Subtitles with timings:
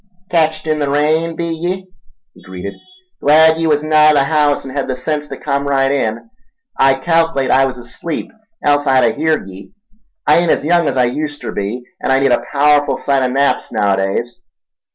[0.31, 1.85] "Ketched in the rain, be ye?"
[2.33, 2.73] he greeted.
[3.21, 6.27] "Glad ye was nigh the haouse en' hed the sense ta come right in.
[6.75, 8.31] I calc'late I was asleep,
[8.63, 12.31] else I'd a heerd ye—I ain't as young as I uster be, an' I need
[12.31, 14.41] a paowerful sight o' naps naowadays.